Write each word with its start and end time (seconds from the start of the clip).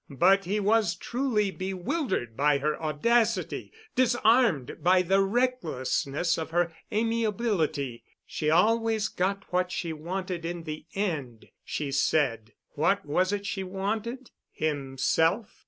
But 0.09 0.45
he 0.45 0.59
was 0.59 0.95
truly 0.95 1.51
bewildered 1.51 2.35
by 2.35 2.57
her 2.57 2.75
audacity, 2.81 3.71
disarmed 3.95 4.77
by 4.83 5.03
the 5.03 5.21
recklessness 5.21 6.39
of 6.39 6.49
her 6.49 6.75
amiability. 6.91 8.03
She 8.25 8.49
always 8.49 9.07
got 9.07 9.43
what 9.53 9.71
she 9.71 9.93
wanted 9.93 10.43
in 10.43 10.63
the 10.63 10.87
end, 10.95 11.49
she 11.63 11.91
said. 11.91 12.53
What 12.69 13.05
was 13.05 13.31
it 13.31 13.45
she 13.45 13.63
wanted? 13.63 14.31
Himself? 14.51 15.59